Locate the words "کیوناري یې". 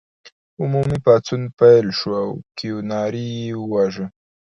2.57-3.51